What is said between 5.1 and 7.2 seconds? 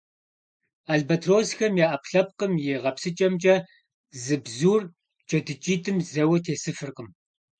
джэдыкӀитӀым зэуэ тесыфыркъым.